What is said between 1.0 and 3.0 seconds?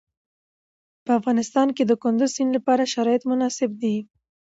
په افغانستان کې د کندز سیند لپاره